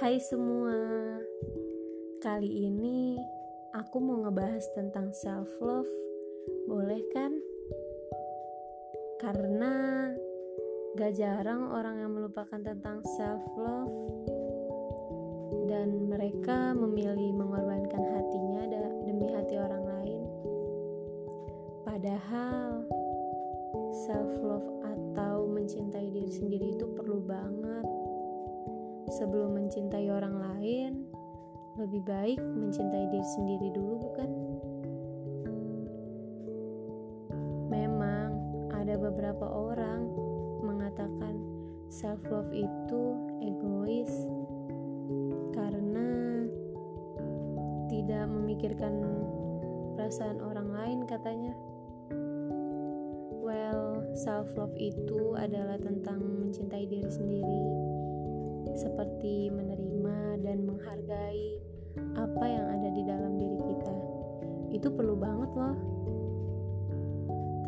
[0.00, 0.80] Hai semua,
[2.24, 3.20] kali ini
[3.76, 5.92] aku mau ngebahas tentang self love,
[6.64, 7.36] boleh kan?
[9.20, 10.08] Karena
[10.96, 13.92] gak jarang orang yang melupakan tentang self love
[15.68, 18.72] dan mereka memilih mengorbankan hatinya
[19.04, 20.22] demi hati orang lain.
[21.84, 22.88] Padahal
[24.08, 27.99] self love atau mencintai diri sendiri itu perlu banget
[29.10, 30.92] sebelum mencintai orang lain,
[31.74, 34.30] lebih baik mencintai diri sendiri dulu, bukan?
[37.66, 38.28] Memang
[38.70, 40.06] ada beberapa orang
[40.62, 41.42] mengatakan
[41.90, 43.02] self love itu
[43.42, 44.10] egois
[45.58, 46.46] karena
[47.90, 48.94] tidak memikirkan
[49.98, 51.54] perasaan orang lain katanya.
[53.42, 57.89] Well, self love itu adalah tentang mencintai diri sendiri
[58.80, 61.60] seperti menerima dan menghargai
[62.16, 63.94] apa yang ada di dalam diri kita.
[64.72, 65.76] Itu perlu banget loh.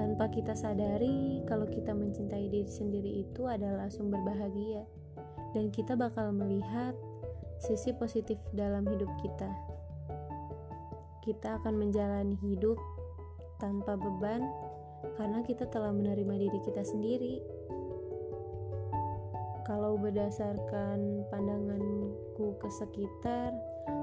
[0.01, 4.89] Tanpa kita sadari kalau kita mencintai diri sendiri itu adalah sumber bahagia
[5.53, 6.97] dan kita bakal melihat
[7.61, 9.53] sisi positif dalam hidup kita.
[11.23, 12.81] Kita akan menjalani hidup
[13.61, 14.43] tanpa beban
[15.15, 17.39] karena kita telah menerima diri kita sendiri
[19.73, 23.57] kalau berdasarkan pandanganku ke sekitar,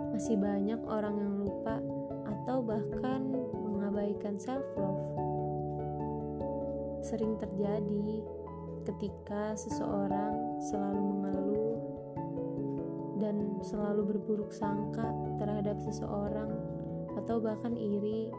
[0.10, 1.78] masih banyak orang yang lupa
[2.26, 3.22] atau bahkan
[3.54, 5.06] mengabaikan self love.
[7.06, 8.26] Sering terjadi
[8.82, 11.78] ketika seseorang selalu mengeluh
[13.22, 15.06] dan selalu berburuk sangka
[15.38, 16.50] terhadap seseorang
[17.14, 18.34] atau bahkan iri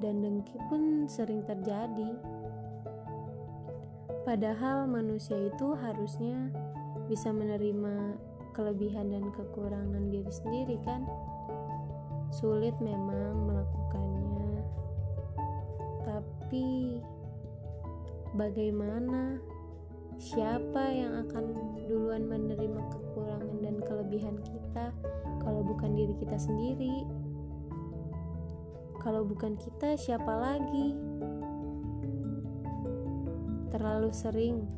[0.00, 2.16] dan dengki pun sering terjadi
[4.22, 6.54] Padahal manusia itu harusnya
[7.12, 8.16] bisa menerima
[8.56, 11.04] kelebihan dan kekurangan diri sendiri kan?
[12.32, 14.64] Sulit memang melakukannya.
[16.08, 16.96] Tapi
[18.32, 19.36] bagaimana
[20.16, 21.52] siapa yang akan
[21.84, 24.96] duluan menerima kekurangan dan kelebihan kita
[25.44, 27.04] kalau bukan diri kita sendiri?
[29.04, 30.96] Kalau bukan kita, siapa lagi?
[33.72, 34.68] terlalu sering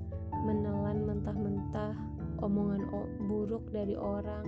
[0.47, 2.87] menelan mentah-mentah omongan
[3.27, 4.47] buruk dari orang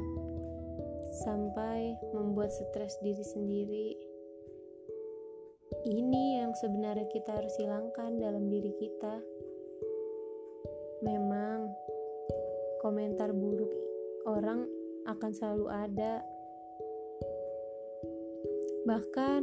[1.25, 3.89] sampai membuat stres diri sendiri.
[5.87, 9.23] Ini yang sebenarnya kita harus hilangkan dalam diri kita.
[11.03, 11.71] Memang
[12.83, 13.71] komentar buruk
[14.27, 14.67] orang
[15.07, 16.23] akan selalu ada.
[18.87, 19.41] Bahkan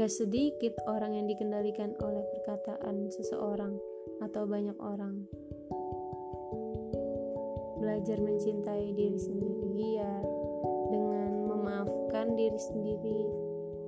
[0.00, 3.76] gak sedikit orang yang dikendalikan oleh perkataan seseorang
[4.24, 5.28] atau banyak orang.
[7.82, 10.14] Belajar mencintai diri sendiri ya
[10.86, 13.26] dengan memaafkan diri sendiri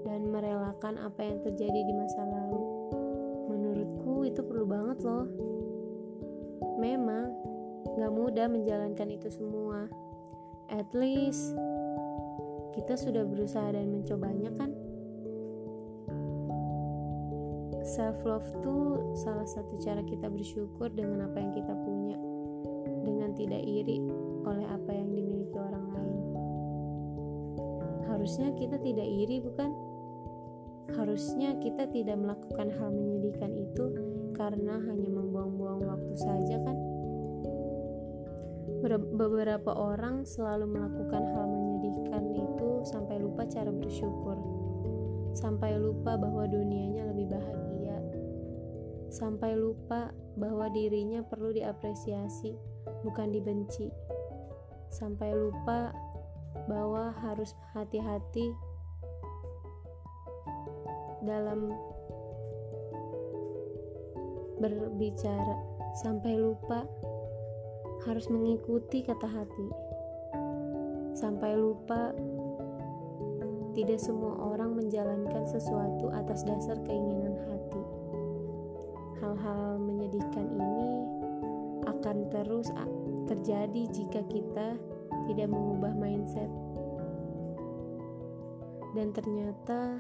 [0.03, 2.91] dan merelakan apa yang terjadi di masa lalu.
[3.55, 5.31] Menurutku itu perlu banget loh.
[6.83, 7.31] Memang
[7.95, 9.87] gak mudah menjalankan itu semua.
[10.75, 11.55] At least
[12.75, 14.75] kita sudah berusaha dan mencobanya kan?
[17.85, 22.17] self love tuh salah satu cara kita bersyukur dengan apa yang kita punya
[23.35, 24.01] tidak iri
[24.47, 26.19] oleh apa yang dimiliki orang lain.
[28.09, 29.71] Harusnya kita tidak iri bukan?
[30.95, 33.85] Harusnya kita tidak melakukan hal menyedihkan itu
[34.37, 36.77] karena hanya membuang-buang waktu saja kan?
[39.17, 44.37] Beberapa orang selalu melakukan hal menyedihkan itu sampai lupa cara bersyukur.
[45.33, 47.97] Sampai lupa bahwa dunianya lebih bahagia.
[49.09, 52.74] Sampai lupa bahwa dirinya perlu diapresiasi,
[53.05, 53.89] bukan dibenci.
[54.89, 55.91] Sampai lupa
[56.71, 58.55] bahwa harus hati-hati
[61.25, 61.73] dalam
[64.61, 65.57] berbicara,
[65.99, 66.87] sampai lupa
[68.05, 69.69] harus mengikuti kata hati,
[71.17, 72.13] sampai lupa
[73.75, 77.83] tidak semua orang menjalankan sesuatu atas dasar keinginan hati.
[79.19, 81.14] Hal-hal menyedihkan ini
[81.85, 82.69] akan terus
[83.29, 84.77] terjadi jika kita
[85.29, 86.51] tidak mengubah mindset.
[88.95, 89.99] Dan ternyata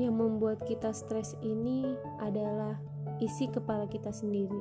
[0.00, 1.92] yang membuat kita stres ini
[2.24, 2.80] adalah
[3.20, 4.60] isi kepala kita sendiri.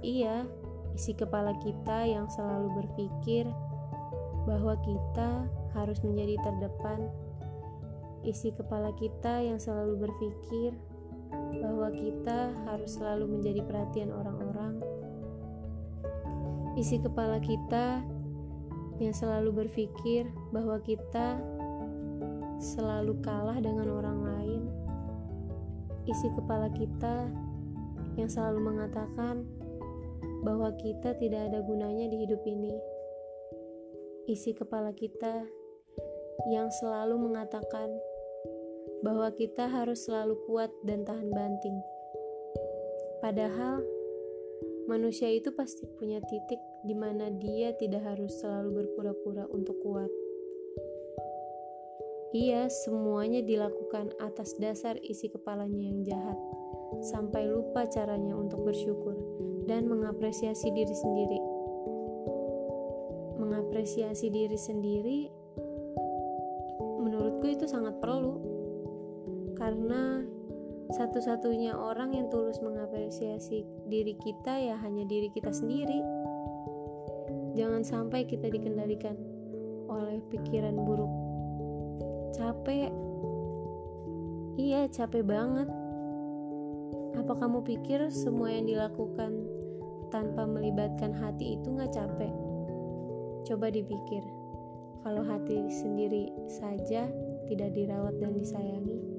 [0.00, 0.48] Iya,
[0.96, 3.44] isi kepala kita yang selalu berpikir
[4.48, 5.44] bahwa kita
[5.76, 7.12] harus menjadi terdepan
[8.24, 10.74] isi kepala kita yang selalu berpikir
[11.58, 14.80] bahwa kita harus selalu menjadi perhatian orang-orang.
[16.78, 18.06] isi kepala kita
[19.02, 21.42] yang selalu berpikir bahwa kita
[22.62, 24.62] selalu kalah dengan orang lain,
[26.06, 27.26] isi kepala kita
[28.14, 29.42] yang selalu mengatakan
[30.42, 32.74] bahwa kita tidak ada gunanya di hidup ini,
[34.30, 35.46] isi kepala kita
[36.50, 37.90] yang selalu mengatakan
[39.02, 41.78] bahwa kita harus selalu kuat dan tahan banting.
[43.18, 43.82] Padahal,
[44.86, 50.10] manusia itu pasti punya titik di mana dia tidak harus selalu berpura-pura untuk kuat.
[52.36, 56.38] Ia semuanya dilakukan atas dasar isi kepalanya yang jahat,
[57.00, 59.16] sampai lupa caranya untuk bersyukur
[59.64, 61.40] dan mengapresiasi diri sendiri.
[63.40, 65.20] Mengapresiasi diri sendiri,
[67.00, 68.47] menurutku itu sangat perlu,
[69.58, 70.22] karena
[70.88, 76.00] satu-satunya orang yang tulus mengapresiasi diri kita ya hanya diri kita sendiri.
[77.52, 79.18] Jangan sampai kita dikendalikan
[79.90, 81.12] oleh pikiran buruk.
[82.32, 82.88] Capek.
[84.56, 85.68] Iya, capek banget.
[87.18, 89.44] Apa kamu pikir semua yang dilakukan
[90.08, 92.32] tanpa melibatkan hati itu gak capek?
[93.44, 94.24] Coba dipikir,
[95.04, 97.10] kalau hati sendiri saja
[97.48, 99.17] tidak dirawat dan disayangi,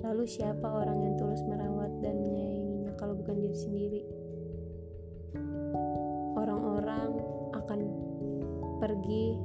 [0.00, 4.02] Lalu siapa orang yang tulus merawat dan menyayanginya kalau bukan diri sendiri?
[6.40, 7.20] Orang-orang
[7.52, 7.80] akan
[8.80, 9.36] pergi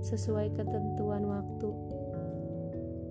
[0.00, 1.70] sesuai ketentuan waktu.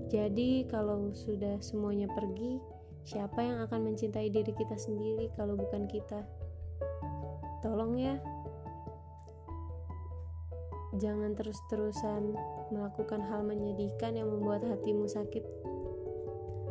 [0.10, 2.58] Jadi kalau sudah semuanya pergi,
[3.06, 6.26] siapa yang akan mencintai diri kita sendiri kalau bukan kita?
[7.62, 8.18] Tolong ya.
[10.98, 12.34] Jangan terus-terusan
[12.74, 15.46] melakukan hal menyedihkan yang membuat hatimu sakit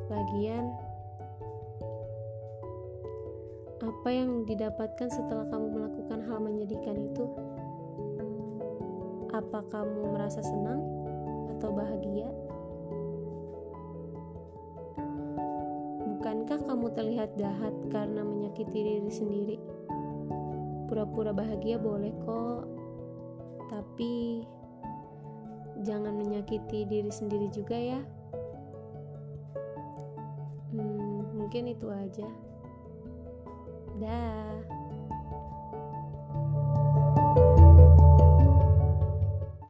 [0.08, 0.72] Lagian,
[3.84, 7.28] apa yang didapatkan setelah kamu melakukan hal menyedihkan itu?
[9.36, 10.80] Apa kamu merasa senang
[11.56, 12.32] atau bahagia?
[16.16, 19.56] Bukankah kamu terlihat jahat karena menyakiti diri sendiri?
[20.88, 22.64] Pura-pura bahagia boleh kok,
[23.68, 24.40] tapi
[25.84, 28.00] jangan menyakiti diri sendiri juga ya.
[31.48, 32.28] Mungkin itu aja.
[33.96, 34.77] Dah.